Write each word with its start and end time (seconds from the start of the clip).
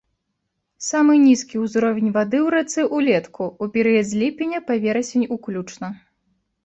Самы 0.85 1.17
нізкі 1.25 1.55
ўзровень 1.65 2.09
вады 2.15 2.39
ў 2.45 2.55
рацэ 2.55 2.81
ўлетку, 3.01 3.43
у 3.67 3.71
перыяд 3.75 4.05
з 4.13 4.23
ліпеня 4.23 4.65
па 4.71 4.79
верасень 4.87 5.27
уключна. 5.37 5.87